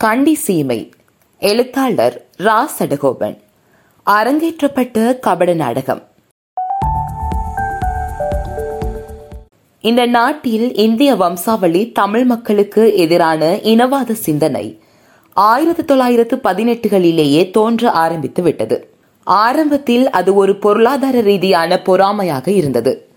[0.00, 0.90] கண்டி சீமை
[1.38, 3.38] எழுத்தாளர் ரா சடகோபன்
[4.06, 6.02] அரங்கேற்றப்பட்ட கபட நாடகம்.
[9.80, 14.80] இந்த நாட்டில் இந்திய வம்சாவளி தமிழ் மக்களுக்கு எதிரான இனவாத சிந்தனை
[15.32, 18.90] ஆயிரத்தி தொள்ளாயிரத்து பதினெட்டுகளிலேயே தோன்ற ஆரம்பித்து விட்டது.
[19.22, 23.08] ஆரம்பத்தில் அது ஒரு பொருளாதார ரீதியான பொறாமையாக இருந்தது.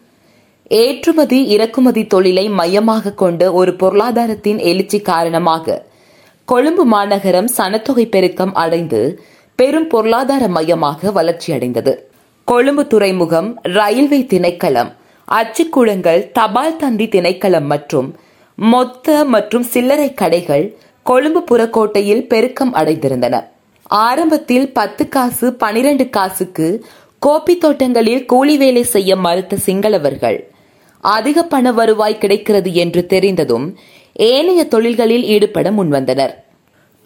[0.67, 5.89] ஏற்றுமதி இறக்குமதி தொழிலை மையமாக கொண்ட ஒரு பொருளாதாரத்தின் எழுச்சி காரணமாக
[6.47, 9.01] கொழும்பு மாநகரம் சனத்தொகை பெருக்கம் அடைந்து
[9.59, 11.93] பெரும் பொருளாதார மையமாக வளர்ச்சியடைந்தது.
[12.47, 14.91] கொழும்பு துறைமுகம் ரயில்வே திணைக்களம்
[15.27, 18.09] அச்சுக்கூடங்கள் தபால் தந்தி திணைக்களம் மற்றும்
[18.57, 20.65] மொத்த மற்றும் சில்லறை கடைகள்
[21.05, 23.35] கொழும்பு புறக்கோட்டையில் பெருக்கம் அடைந்திருந்தன.
[24.07, 26.67] ஆரம்பத்தில் பத்து காசு பனிரெண்டு காசுக்கு
[27.21, 30.39] கோப்பி தோட்டங்களில் கூலி வேலை செய்ய மறுத்த சிங்களவர்கள்
[31.03, 33.65] அதிக பண வருவாய் கிடைக்கிறது என்று தெரிந்ததும்
[34.13, 36.33] ஏனைய தொழில்களில் ஈடுபட முன்வந்தனர்.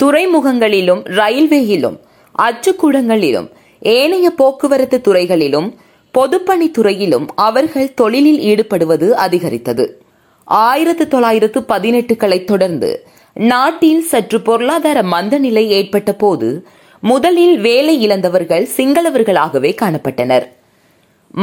[0.03, 1.97] துறைமுகங்களிலும் ரயில்வேயிலும்
[2.37, 5.75] அச்சுக்கூடங்களிலும் ஏனைய போக்குவரத்து துறைகளிலும்
[6.13, 10.03] பொதுப்பணித்துறையிலும் அவர்கள் தொழிலில் ஈடுபடுவது அதிகரித்தது.
[10.43, 16.67] ஆயிரத்து தொள்ளாயிரத்து பதினெட்டுகளை தொடர்ந்து நாட்டில் சற்று பொருளாதார மந்த நிலை ஏற்பட்ட போது
[16.99, 20.45] முதலில் வேலை இழந்தவர்கள் சிங்களவர்களாகவே காணப்பட்டனர்.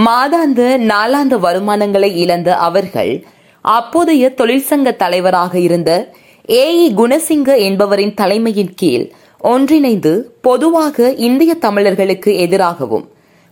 [0.06, 3.24] மாதாந்த நாளாந்த வருமானங்களை இழந்த அவர்கள்
[3.62, 6.12] அப்போதைய தொழிற்சங்க தலைவராக இருந்த
[6.50, 13.10] ஏ இ குணசிங்க என்பவரின் தலைமையின் கீழ் ஒன்றிணைந்து பொதுவாக இந்திய தமிழர்களுக்கு எதிராகவும்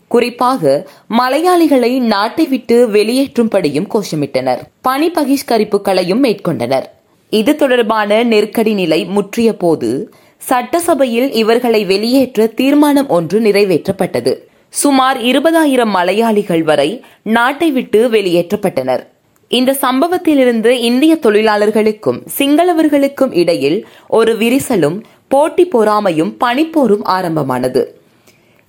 [0.08, 4.58] குறிப்பாக மலையாளிகளை நாட்டை விட்டு வெளியேற்றும்படியும் கோஷமிட்டனர்.
[4.80, 6.84] பணி பகிஷ்கரிப்புகளையும் மேற்கொண்டனர்.
[7.30, 14.34] இது தொடர்பான நெருக்கடி நிலை முற்றிய போது சட்டசபையில் இவர்களை வெளியேற்ற தீர்மானம் ஒன்று நிறைவேற்றப்பட்டது.
[14.68, 19.04] சுமார் இருபதாயிரம் மலையாளிகள் வரை நாட்டை விட்டு வெளியேற்றப்பட்டனர்.
[19.50, 24.98] இந்த சம்பவத்திலிருந்து இந்திய தொழிலாளர்களுக்கும் சிங்களவர்களுக்கும் இடையில் ஒரு விரிசலும்
[25.28, 27.82] போட்டி பொறாமையும் பனிப்போரும் ஆரம்பமானது.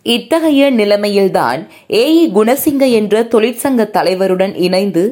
[0.06, 1.60] இத்தகைய நிலைமையில்தான்
[1.94, 5.04] ஏ இ குணசிங்க என்ற தொழிற்சங்க தலைவருடன் இணைந்து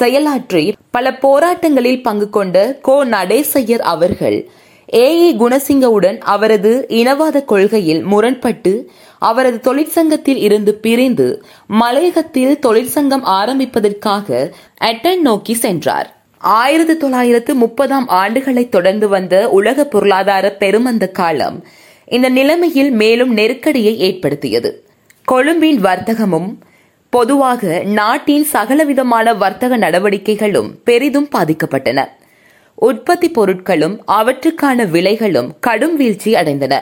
[0.00, 4.38] செயலாற்றி பல போராட்டங்களில் பங்கு கொண்ட கோ நடேசையர் அவர்கள்
[4.94, 8.72] ஏ இ குணசிங்கவுடன் அவரது இனவாத கொள்கையில் முரண்பட்டு
[9.30, 11.28] அவரது தொழிற்சங்கத்தில் இருந்து பிரிந்து
[11.80, 14.50] மலையகத்தில் தொழிற்சங்கம் ஆரம்பிப்பதற்காக
[14.84, 16.08] அட்டன் நோக்கி சென்றார்.
[16.38, 21.58] ஆயிரத்தி தொள்ளாயிரத்து முப்பதாம் ஆண்டுகளை தொடர்ந்து வந்த உலக பொருளாதார பெருமந்த காலம்
[22.06, 24.70] இந்த நிலைமையில் மேலும் நெருக்கடியை ஏற்படுத்தியது.
[25.24, 26.50] கொழும்பின் வர்த்தகமும்
[27.10, 32.04] பொதுவாக நாட்டின் சகலவிதமான வர்த்தக நடவடிக்கைகளும் பெரிதும் பாதிக்கப்பட்டன.
[32.74, 36.74] உற்பத்தி பொருட்களும் அவற்றுக்கான விலைகளும் கடும் வீழ்ச்சி அடைந்தன.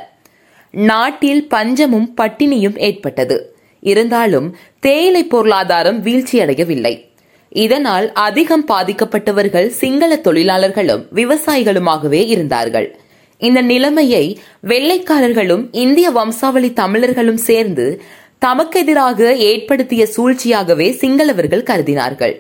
[0.72, 3.56] நாட்டில் பஞ்சமும் பட்டினியும் ஏற்பட்டது.
[3.81, 7.10] இருந்தாலும் தேயிலை பொருளாதாரம் வீழ்ச்சியடையவில்லை.
[7.49, 12.99] இதனால் அதிகம் பாதிக்கப்பட்டவர்கள் சிங்கள தொழிலாளர்களும் விவசாயிகளுமாகவே இருந்தார்கள்.
[13.38, 18.03] இந்த நிலைமையை வெள்ளைக்காரர்களும் இந்திய வம்சாவளி தமிழர்களும் சேர்ந்து
[18.47, 22.34] தமக்கெதிராக ஏற்படுத்திய சூழ்ச்சியாகவே சிங்களவர்கள் கருதினார்கள்.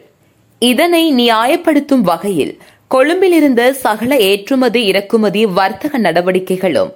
[0.58, 6.92] இதனை நியாயப்படுத்தும் வகையில் கொழும்பில் இருந்த சகல ஏற்றுமதி இறக்குமதி வர்த்தக நடவடிக்கைகளும்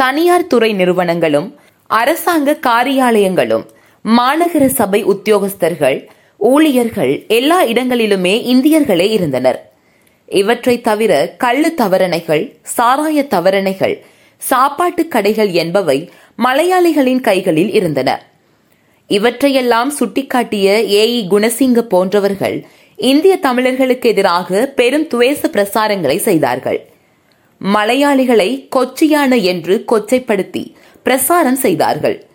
[0.00, 1.46] தனியார் துறை நிறுவனங்களும்
[1.90, 3.64] அரசாங்க காரியாலயங்களும்
[4.04, 5.98] மாநகர சபை உத்தியோகஸ்தர்கள்
[6.40, 9.58] ஊழியர்கள் எல்லா இடங்களிலுமே இந்தியர்களே இருந்தனர்.
[10.28, 12.44] இவற்றை தவிர கள்ளு தவறணைகள்
[12.76, 13.96] சாராய தவறணைகள்
[14.42, 15.98] சாப்பாட்டு கடைகள் என்பவை
[16.44, 18.10] மலையாளிகளின் கைகளில் இருந்தன.
[19.10, 20.66] இவற்றையெல்லாம் சுட்டிக்காட்டிய
[21.00, 22.56] ஏ இ குணசிங்க போன்றவர்கள்
[22.98, 26.80] இந்திய தமிழர்களுக்கு எதிராக பெரும் துவேச பிரசாரங்களை செய்தார்கள்.
[27.60, 30.74] மலையாளிகளை கொச்சியான என்று கொச்சைப்படுத்தி
[31.04, 32.26] பிரசாரம் செய்தார்கள்.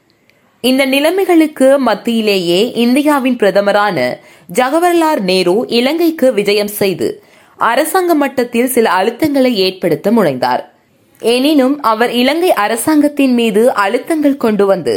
[0.61, 4.17] இந்த நிலைமைகளுக்கு மத்தியிலேயே இந்தியாவின் பிரதமரான
[4.53, 7.23] ஜவஹர்லால் நேரு இலங்கைக்கு விஜயம் செய்து
[7.57, 10.63] அரசாங்க மட்டத்தில் சில அழுத்தங்களை ஏற்படுத்த முனைந்தார்.
[11.19, 14.95] எனினும் அவர் இலங்கை அரசாங்கத்தின் மீது அழுத்தங்கள் கொண்டு வந்து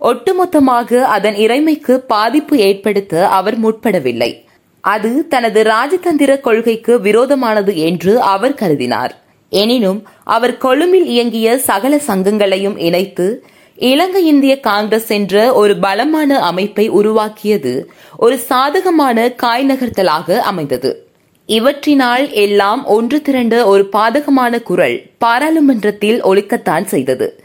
[0.00, 4.44] ஒட்டுமொத்தமாக அதன் இறைமைக்கு பாதிப்பு ஏற்படுத்த அவர் முற்படவில்லை.
[4.80, 9.14] அது தனது ராஜதந்திர கொள்கைக்கு விரோதமானது என்று அவர் கருதினார்.
[9.48, 13.44] எனினும் அவர் கொழும்பில் இயங்கிய சகல சங்கங்களையும் இணைத்து
[13.76, 21.06] இலங்கை இந்திய காங்கிரஸ் என்ற ஒரு பலமான அமைப்பை உருவாக்கியது ஒரு சாதகமான காய் நகர்த்தலாக அமைந்தது.
[21.46, 27.42] இவற்றினால் எல்லாம் ஒன்று திரண்ட ஒரு பாதகமான குரல் பாராளுமன்றத்தில் ஒழிக்கத்தான் செய்தது.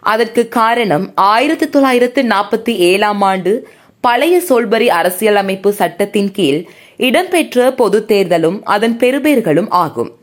[0.00, 3.68] அதற்கு காரணம் ஆயிரத்தி தொள்ளாயிரத்து நாற்பத்தி ஏழாம் ஆண்டு
[4.00, 6.64] பழைய சோல்பரி அரசியலமைப்பு சட்டத்தின் கீழ்
[6.96, 10.19] இடம்பெற்ற பொது தேர்தலும் அதன் பெறுபேறுகளும் ஆகும்.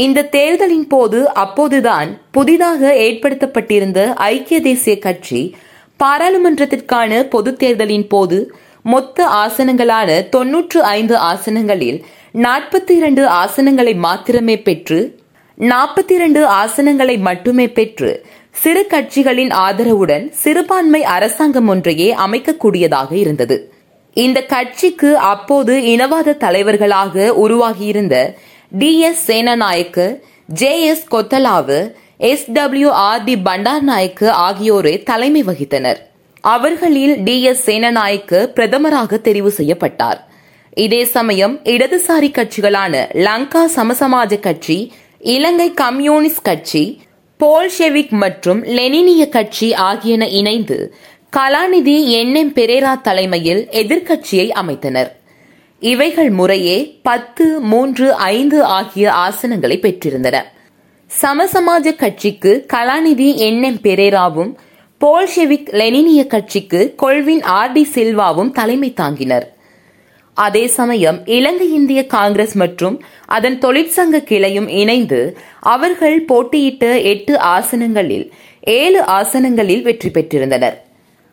[0.00, 5.40] இந்த தேர்தலின் போது அப்போதுதான் புதிதாக ஏற்படுத்தப்பட்டிருந்த ஐக்கிய தேசிய கட்சி
[6.00, 8.38] பாராளுமன்றத்திற்கான பொது தேர்தலின் போது
[8.84, 11.98] மொத்த ஆசனங்களான தொன்னூற்று ஐந்து ஆசனங்களில்
[12.34, 15.00] நாற்பத்தி இரண்டு ஆசனங்களை மாத்திரமே பெற்று
[15.58, 18.10] நாற்பத்தி இரண்டு ஆசனங்களை மட்டுமே பெற்று
[18.54, 23.56] சிறு கட்சிகளின் ஆதரவுடன் சிறுபான்மை அரசாங்கம் ஒன்றையே அமைக்கக்கூடியதாக இருந்தது.
[24.16, 28.16] இந்த கட்சிக்கு அப்போது இனவாத தலைவர்களாக உருவாகியிருந்த
[28.78, 30.04] D S Senanayake
[30.58, 31.78] J S Kotelawala
[32.28, 36.00] S W R D Bandaranaike ஆகியோரே தலைமை வகித்தனர்.
[36.54, 40.20] அவர்களில் டி எஸ் சேனநாயக்கு பிரதமராக தெரிவு செய்யப்பட்டார்.
[40.84, 44.78] இதே சமயம் இடதுசாரி கட்சிகளான லங்கா சமசமாஜ கட்சி
[45.18, 46.84] இலங்கை கம்யூனிஸ்ட் கட்சி
[47.40, 50.78] போல்ஷெவிக் மற்றும் லெனினிய கட்சி ஆகியன இணைந்து
[51.36, 55.10] கலாநிதி என் எம் பெரேரா தலைமையில் எதிர்க்கட்சியை அமைத்தனர்.
[55.80, 60.42] இவைகள் முறையே பத்து மூன்று ஐந்து ஆகிய ஆசனங்களை பெற்றிருந்தன.
[61.22, 63.62] சமசமாஜ கட்சிக்கு கலாநிதி என்.
[63.62, 63.80] எம்.
[63.80, 64.54] பெரேராவும்
[65.00, 67.72] போல்ஷெவிக் லெனினிய கட்சிக்கு கொள்வின் ஆர்.
[67.72, 67.88] டி.
[67.94, 69.42] சில்வாவும் தலைமை தாங்கினர்.
[70.34, 78.30] அதே சமயம் இலங்கை இந்திய காங்கிரஸ் மற்றும் அதன் தொழிற்சங்க கிளையும் இணைந்து அவர்கள் போட்டியிட்ட எட்டு ஆசனங்களில்
[78.60, 80.76] ஏழு ஆசனங்களில் வெற்றி பெற்றிருந்தனர்.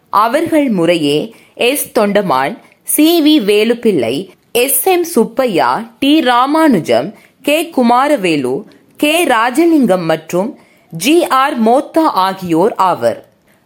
[0.10, 2.00] அவர்கள் முறையே S.
[2.00, 3.22] Thondaman C.
[3.22, 3.46] V.
[3.46, 7.08] Velupillai S M Subbaiah T Ramanujam
[7.42, 8.54] K Kumaravelu
[8.98, 10.50] K Rajalingam மற்றும்
[10.94, 13.20] ஜி ஆர் மோத்தா ஆகியோர் ஆவர்.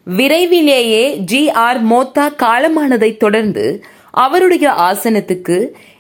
[0.07, 3.66] விரைவிலேயே ஜி ஆர் மோத்தா காலமானதைத் தொடர்ந்து
[4.12, 5.57] அவருடைய ஆசனத்துக்கு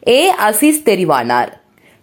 [0.07, 1.51] ஏ அசீஸ் தெரிவானார்.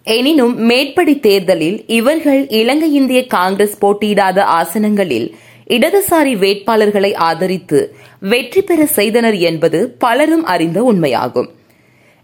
[0.02, 5.28] எனினும் மேற்படி தேர்தலில் இவர்கள் இலங்கை இந்திய காங்கிரஸ் போட்டியிடாத ஆசனங்களில்
[5.68, 7.80] இடதுசாரி வேட்பாளர்களை ஆதரித்து
[8.20, 11.48] வெற்றி பெற செய்தனர் என்பது பலரும் அறிந்த உண்மையாகும்.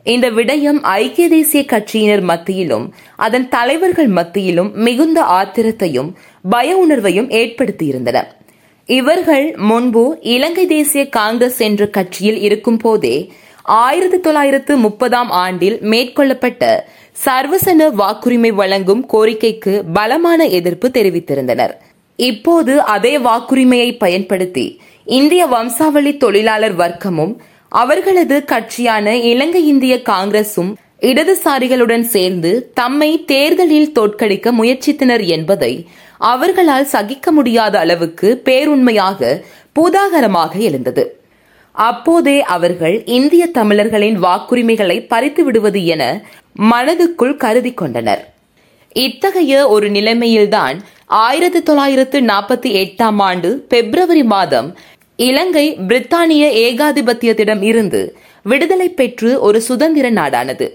[0.05, 2.87] இந்த விடயம் ஐக்கிய தேசிய கட்சியினர் மத்தியிலும்
[3.17, 6.11] அதன் தலைவர்கள் மத்தியிலும் மிகுந்த ஆத்திரத்தையும்
[6.51, 8.19] பய உணர்வையும் ஏற்படுத்தியிருந்தன.
[8.87, 16.85] இவர்கள் முன்பு இலங்கை தேசிய காங்கிரஸ் என்ற கட்சியில் இருக்கும் போதே ஆயிரத்தி தொள்ளாயிரத்து முப்பதாம் ஆண்டில் மேற்கொள்ளப்பட்ட
[17.25, 21.75] சர்வசன வாக்குரிமை வழங்கும் கோரிக்கைக்கு பலமான எதிர்ப்பு தெரிவித்திருந்தனர்.
[22.17, 27.35] இப்போது அதே வாக்குரிமையை பயன்படுத்தி இந்திய வம்சாவளி தொழிலாளர் வர்க்கமும்
[27.81, 30.71] அவர்களது கட்சியான இலங்கை இந்திய காங்கிரசும்
[31.11, 35.73] இடதுசாரிகளுடன் சேர்ந்து தம்மை தேர்தலில் தோற்கடிக்க முயற்சித்தனர் என்பதை
[36.33, 39.41] அவர்களால் சகிக்க முடியாத அளவுக்கு பேருண்மையாக
[39.73, 41.05] பூதாகரமாக எழுந்தது.
[41.75, 46.03] அப்போதே அவர்கள் இந்திய தமிழர்களின் வாக்குரிமைகளை பறித்து விடுவது என
[46.71, 48.23] மனதுக்குள் கருதி கொண்டனர்.
[48.97, 50.77] இத்தகைய ஒரு நிலைமையில்தான்
[51.25, 54.69] ஆயிரத்தி தொள்ளாயிரத்து நாற்பத்தி எட்டாம் ஆண்டு பிப்ரவரி மாதம்
[55.19, 58.01] இலங்கை பிரித்தானிய ஏகாதிபத்தியத்திடம் இருந்து
[58.43, 60.67] விடுதலை பெற்று ஒரு சுதந்திர நாடானது.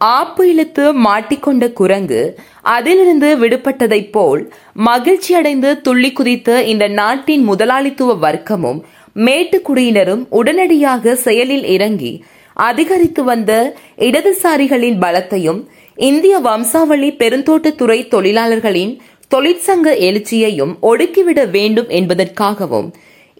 [0.00, 2.20] ஆப்பு இழுத்து மாட்டிக்கொண்ட குரங்கு
[2.66, 4.42] அதிலிருந்து விடுபட்டதைப் போல்
[4.84, 8.80] மகிழ்ச்சியடைந்து துள்ளி குதித்த இந்த நாட்டின் முதலாளித்துவ வர்க்கமும்
[9.16, 12.12] மேட்டுக்குடியினரும் உடனடியாக செயலில் இறங்கி
[12.56, 13.52] அதிகரித்து வந்த
[13.98, 15.60] இடதுசாரிகளின் பலத்தையும்
[15.98, 18.94] இந்திய வம்சாவளி பெருந்தோட்டத்துறை தொழிலாளர்களின்
[19.30, 22.88] தொழிற்சங்க எழுச்சியையும் ஒடுக்கிவிட வேண்டும் என்பதற்காகவும்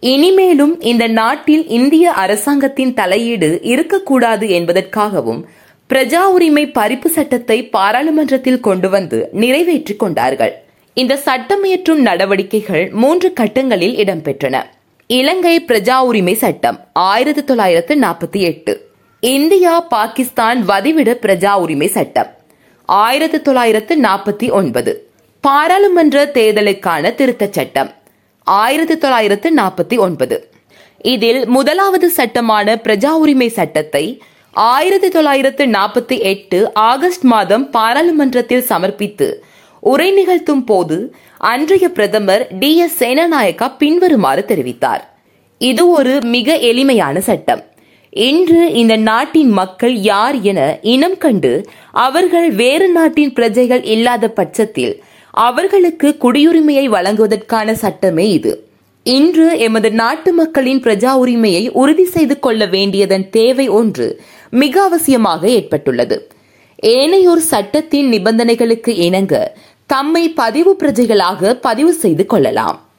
[0.00, 5.44] இனிமேலும் இந்த நாட்டில் இந்திய அரசாங்கத்தின் தலையீடு இருக்கக்கூடாது என்பதற்காகவும்
[5.90, 10.52] பிரஜா உரிமை பறிப்பு சட்டத்தை பாராளுமன்றத்தில் கொண்டு வந்து நிறைவேற்றிக் கொண்டார்கள்.
[10.94, 14.62] இந்த சட்டமியற்றும் நடவடிக்கைகள் மூன்று கட்டங்களில் இடம்பெற்றன.
[15.06, 18.90] இலங்கை பிரஜா உரிமை சட்டம் ஆயிரத்தி தொள்ளாயிரத்து நாற்பத்தி எட்டு.
[19.20, 22.26] இந்தியா பாகிஸ்தான் வதிவிட பிரஜா உரிமை சட்டம்
[22.84, 25.10] ஆயிரத்தி தொள்ளாயிரத்து நாற்பத்தி ஒன்பது.
[25.40, 27.90] பாராளுமன்ற தேர்தலுக்கான திருத்தச் சட்டம்.
[28.44, 30.52] ஆயிரத்தி தொள்ளாயிரத்து நாற்பத்தி ஒன்பது.
[30.98, 39.42] இதில் முதலாவது சட்டமான பிரஜா உரிமை சட்டத்தை ஆயிரத்தி தொள்ளாயிரத்து நாற்பத்தி எட்டு ஆகஸ்ட் மாதம் பாராளுமன்றத்தில் சமர்ப்பித்து
[39.80, 45.00] உரை நிகழ்த்தும் போது அன்றைய பிரதமர் டி எஸ் சேனநாயக்கா பின்வருமாறு தெரிவித்தார்.
[45.58, 47.62] இது ஒரு மிக எளிமையான சட்டம்.
[48.10, 56.16] இன்று இந்த நாட்டின் மக்கள் யார் என இனம் கண்டு அவர்கள் வேறு நாட்டின் பிரஜைகள் இல்லாத பட்சத்தில் அவர்களுக்கு
[56.20, 58.68] குடியுரிமையை வழங்குவதற்கான சட்டமே இது.
[59.02, 66.32] இன்று எமது நாட்டு மக்களின் பிரஜா உரிமையை உறுதி செய்து கொள்ள வேண்டியதன் தேவை ஒன்று மிக அவசியமாக ஏற்பட்டுள்ளது.
[66.82, 69.56] ஏனையோர் சட்டத்தின் நிபந்தனைகளுக்கு இணங்க
[69.86, 72.89] தம்மை பதிவு பிரஜைகளாக பதிவு செய்து கொள்ளலாம்.